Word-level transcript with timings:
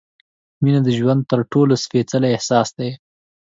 مینه 0.63 0.81
د 0.87 0.89
ژوند 0.97 1.21
تر 1.31 1.39
ټولو 1.51 1.73
سپېڅلی 1.83 2.29
احساس 2.35 2.69
دی. 2.77 2.89